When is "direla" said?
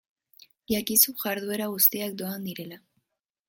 2.51-2.85